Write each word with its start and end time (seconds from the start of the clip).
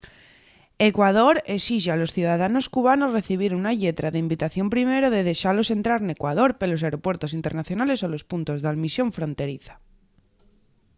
ecuador 0.89 1.35
esixe 1.57 1.89
a 1.91 1.99
los 2.01 2.13
ciudadanos 2.17 2.65
cubanos 2.75 3.15
recibir 3.17 3.51
una 3.59 3.73
lletra 3.81 4.07
d'invitación 4.11 4.67
primero 4.75 5.07
de 5.11 5.25
dexalos 5.29 5.69
entrar 5.77 5.99
n’ecuador 6.03 6.49
pelos 6.61 6.81
aeropuertos 6.81 7.31
internacionales 7.39 7.99
o 8.01 8.07
los 8.13 8.27
puntos 8.31 8.57
d’almisión 8.59 9.07
fronteriza 9.17 9.73